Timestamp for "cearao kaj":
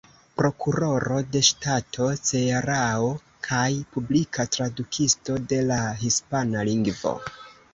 2.29-3.67